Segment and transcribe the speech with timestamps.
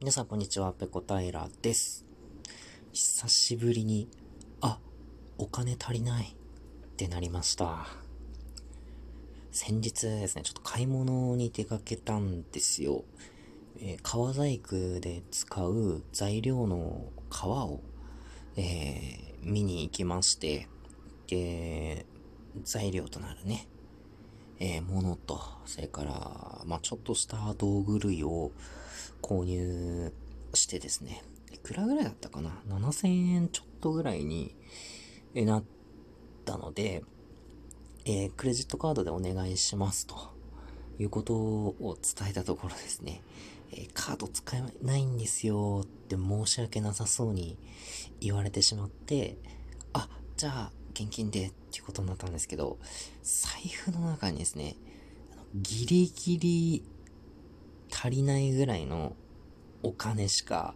[0.00, 2.06] 皆さんこんにちは、ペコタイラです。
[2.90, 4.08] 久しぶりに、
[4.62, 4.78] あ、
[5.36, 7.86] お金足りないってなりました。
[9.52, 13.04] 先日ですね、ちょっと買い物に出かけたんですよ。
[13.78, 17.82] えー、革細工で使う材料の革を、
[18.56, 20.66] えー、見に行きまして、
[21.26, 22.06] で、
[22.64, 23.68] 材料となるね、
[24.60, 28.50] えー、ものと、それから、まあ、ちょっとした道具類を
[29.22, 30.12] 購入
[30.54, 34.54] してですね、いくらぐらいだったかな ?7000 円ちょっとぐらいに
[35.34, 35.64] なっ
[36.44, 37.04] たので、
[38.04, 40.16] えー、クレジットカードでお願いしますと
[40.98, 43.22] いうことを伝えたところですね、
[43.72, 47.58] えー、カード使えないんですよって申し訳なさそうに
[48.20, 49.36] 言われてしまって、
[49.92, 52.78] あ、じゃあ現金でっていうことになったんですけど、
[53.22, 54.76] 財布の中にですね、
[55.54, 56.84] ギリギリ
[58.02, 59.14] 足りないぐらいの
[59.82, 60.74] お金しか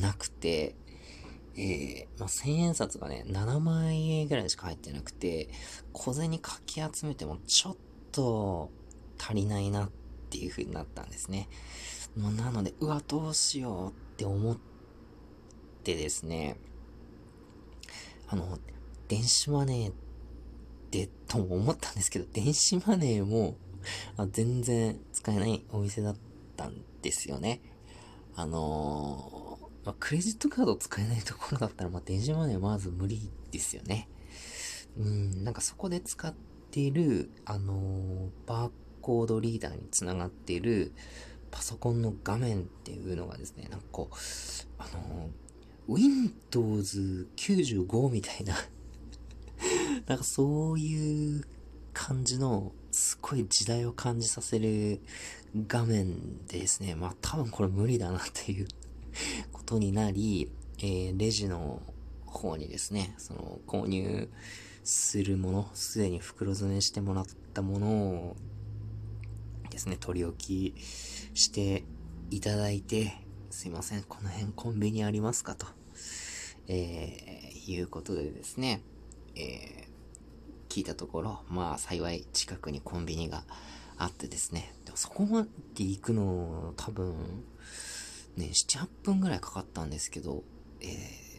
[0.00, 0.74] なくて、
[1.54, 5.50] えー、まあ、千円札がね、7万円ぐらいしか入ってなくて、
[5.92, 7.76] 小銭かき集めてもちょっ
[8.10, 8.70] と
[9.18, 9.90] 足りないなっ
[10.30, 11.50] ていう風になったんですね。
[12.16, 14.56] もうなので、うわ、どうしようって思っ
[15.84, 16.56] てですね、
[18.28, 18.58] あの、
[19.08, 19.92] 電子マネー
[20.90, 23.56] でとも思ったんですけど、電子マネーも
[24.16, 26.16] あ全然使えないお店だっ
[26.56, 27.60] たんですよね。
[28.34, 34.08] あのー、クレジットカード使えないところだったら、まあ、電子マネーはまず無理ですよね。
[34.98, 36.34] うん、なんかそこで使っ
[36.70, 40.92] てる、あのー、バーコードリーダーにつながってる
[41.50, 44.14] パソコンの画面っていうのがですね、なんかこう、
[44.78, 48.54] あのー、Windows 95みたいな
[50.06, 51.44] なんかそういう
[51.92, 55.02] 感じの、すごい時代を感じさせる
[55.68, 58.68] 画面でですね、まあ多分これ無理だなっていう
[59.52, 61.82] ことになり、えー、レジの
[62.24, 64.30] 方にですね、その購入
[64.82, 67.88] するもの、すでに袋詰めしてもらったもの
[68.30, 68.36] を
[69.68, 70.74] ですね、取り置き
[71.34, 71.84] して
[72.30, 73.12] いただいて、
[73.50, 75.66] すいません、この辺コンビニありますかと、
[76.66, 78.80] えー、いうことでですね、
[79.34, 79.95] えー
[80.76, 83.44] 聞いたところ、まあ幸い近くにコンビニが
[83.96, 87.14] あってですね、でもそこまで行くの多分、
[88.36, 90.42] ね、7、8分ぐらいかかったんですけど、
[90.82, 90.88] えー、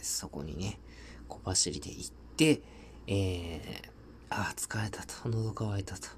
[0.00, 0.80] そこにね、
[1.28, 2.62] 小走りで行って、
[3.06, 6.08] えー、ああ、疲れたと、喉乾いたと、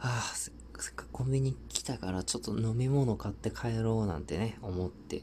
[0.00, 5.22] ああ、せっかくコンビニ来たからちょっと飲み物買って帰ろうなんてね、思って、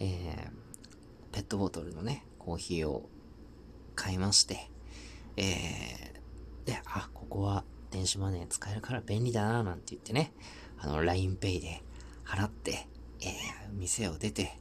[0.00, 3.10] えー、ペットボトルのね、コーヒーを
[3.94, 4.70] 買いまして、
[5.36, 6.16] え
[6.66, 10.32] で、あ、ここは電子マネー使えるから便利だな、なんて言ってね、
[10.78, 11.82] あの、LINEPay で
[12.24, 12.88] 払って、
[13.20, 14.58] えー、店を出て、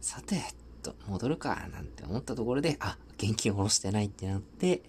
[0.00, 0.40] さて、
[0.82, 4.82] と、戻るか、なんて思ったところで、あ、現金下ろしてないってなって、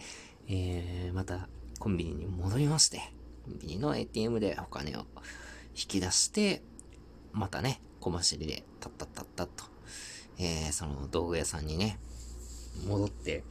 [0.47, 1.49] えー、また、
[1.79, 2.99] コンビニに戻りまして、
[3.43, 5.05] コンビニの ATM でお金を
[5.75, 6.61] 引き出して、
[7.33, 9.65] またね、小走りで、たったったったと、
[10.37, 11.99] えー、その道具屋さんにね、
[12.87, 13.43] 戻って、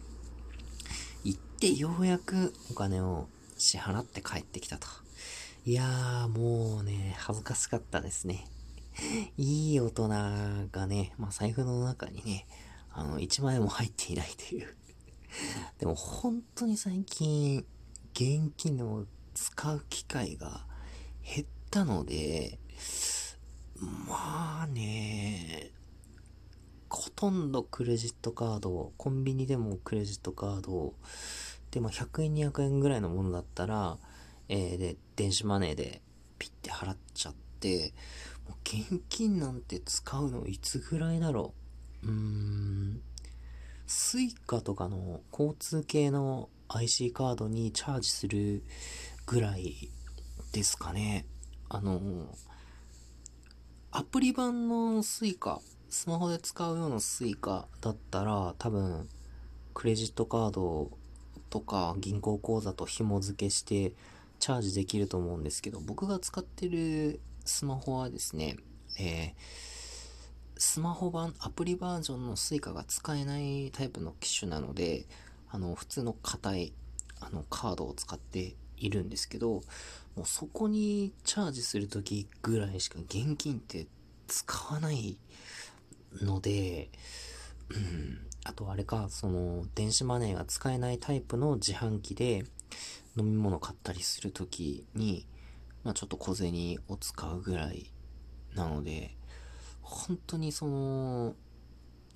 [1.61, 3.29] で、ようやくお金を
[3.59, 4.87] 支払って帰ってきたと。
[5.67, 8.49] いやー、もうね、恥ずかしかったですね。
[9.37, 12.47] いい大人がね、まあ財布の中にね、
[12.91, 14.75] あの、1万円も入っていないという
[15.79, 17.67] でも本当に最近、
[18.15, 19.05] 現金を
[19.35, 20.67] 使う機会が
[21.23, 22.59] 減ったので、
[24.09, 25.73] まあね、
[26.89, 30.95] ほとんどクレジットカード、コンビニでもクレジットカード
[31.71, 33.99] で、まあ、100円、200円ぐらいのものだったら、
[34.49, 36.03] えー、で、電子マネーで
[36.39, 37.93] ピッて払っちゃって、
[38.49, 41.55] もう現金なんて使うのいつぐらいだろ
[42.03, 42.09] う？
[42.09, 43.01] うーん、
[43.87, 48.65] スイカとかの交通系の IC カードにチャージする
[49.27, 49.91] ぐらい
[50.53, 51.27] ですかね。
[51.69, 52.01] あの、
[53.93, 59.09] アプリ版のスイカ、スマホで使うようなスイカだったら多分
[59.75, 60.91] クレジットカード
[61.51, 63.93] とか銀行口座と紐付けして
[64.39, 68.57] チャージできると思うんですけど、僕が使ってるスマホはですね、
[68.99, 69.35] えー、
[70.57, 75.07] スマホ版、アプリバージョンの Suica が使えないタイプの機種なので、
[75.51, 76.73] あの、普通の硬い、
[77.21, 79.63] あの、カードを使っているんですけど、
[80.17, 83.87] もうそこにチャージするときぐらいしか現金って
[84.27, 85.19] 使わない
[86.23, 86.89] ので、
[87.71, 92.45] うん、あとあれか、その、電子マネーが使えないタイプの自販機で
[93.17, 95.27] 飲み物買ったりするときに、
[95.85, 97.91] まあちょっと小銭を使うぐらい
[98.55, 99.17] なので、
[99.83, 101.35] 本当にその、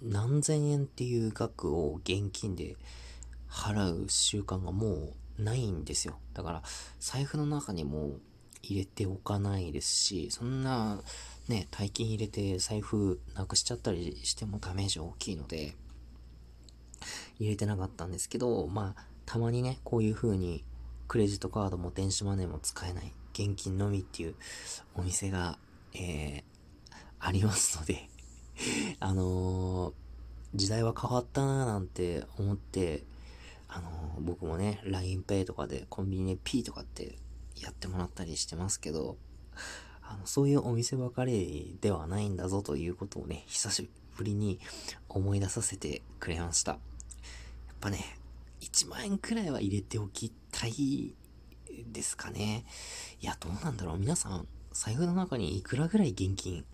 [0.02, 2.76] 何千円っていう額を現金で
[3.48, 6.18] 払う習慣がもうないんですよ。
[6.34, 6.62] だから
[7.00, 8.18] 財布の中にも
[8.62, 11.00] 入れておかないですし、そんな
[11.48, 15.74] ね、大金入れて財布なくしちゃったりしてもダメージ大きいので、
[17.38, 20.64] 入れてなかったんですけど、まあ、たまにね、こういう風に
[21.08, 24.34] クレジットカードも電子マネーも使えない、現金のみっていう
[24.94, 25.58] お店が、
[25.94, 26.42] えー、
[27.20, 28.08] ありますので
[29.00, 29.92] あのー、
[30.54, 33.04] 時代は変わったなーなんて思って、
[33.68, 37.18] あのー、僕もね、LINEPay とかでコンビニで P とかって
[37.60, 39.16] やってもらったりしてますけど、
[40.02, 44.60] あの、そういうお店ばかりではないんだぞということをね、久しぶりに
[45.08, 46.78] 思い出させてくれました。
[47.84, 47.98] ぱね、
[48.62, 51.14] 1万円くらいは入れておきたい
[51.92, 52.64] ですかね。
[53.20, 53.98] いや、どうなんだろう。
[53.98, 56.64] 皆さん、財布の中にいくらぐらい現金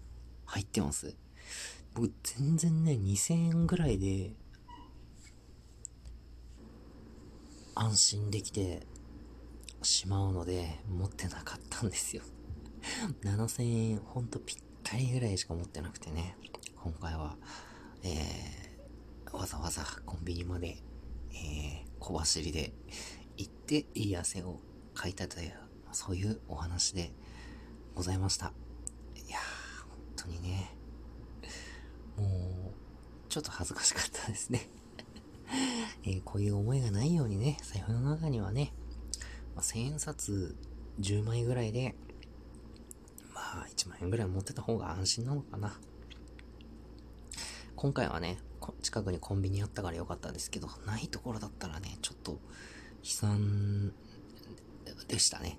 [0.44, 1.16] 入ってます？
[1.94, 4.36] 僕、全然ね、2000円ぐらいで、
[7.74, 8.86] 安心できて
[9.82, 12.22] しまうので、持ってなかったんですよ。
[13.24, 16.36] 7000円、ほんとぴったりぐらいしか持ってなくてね、
[16.76, 17.36] 今回は、
[18.04, 20.80] えー、わざわざコンビニまで、
[21.32, 22.73] えー、小走りで
[23.37, 24.61] 行って、いい汗を
[24.94, 25.55] かいたという、
[25.93, 27.12] そういうお話で
[27.94, 28.53] ございました。
[29.17, 30.75] いやー、本当にね、
[32.17, 32.25] も
[32.71, 32.75] う、
[33.29, 34.69] ちょっと恥ずかしかったですね
[36.05, 38.73] えー、こういう思いがないようにね、財布の中にはね、
[39.55, 40.56] まあ、1000円札
[41.00, 41.94] 10枚ぐらいで、
[43.35, 45.79] まあ、1万円ぐらい持ってた方が安心なのかな。
[47.77, 48.38] 今回はね、
[48.82, 52.38] 近くにコンビニあったからよかったんですけど、ないところだったらね、ちょっと悲
[53.04, 53.92] 惨
[55.08, 55.58] でしたね。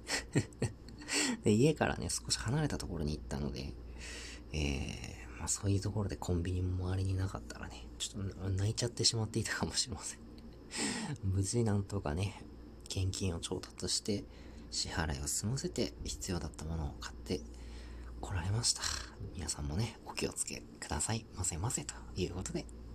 [1.43, 3.73] で、家からね、少し離れたところに行ったので、
[4.53, 10.19] えー、まあそういうところでコンビニも周りになかったらね、ちょっと泣いちゃってしまっていたかもしれません。
[11.23, 12.43] 無事なんとかね、
[12.85, 14.23] 現金を調達して、
[14.69, 17.41] 支払いを済ませて必要だったものを買って
[18.21, 18.81] 来られました。
[19.33, 21.25] 皆さんもね、お気をつけください。
[21.35, 22.80] ませませということで。